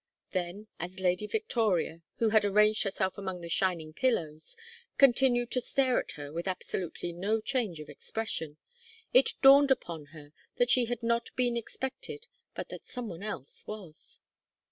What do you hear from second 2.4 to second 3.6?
arranged herself among the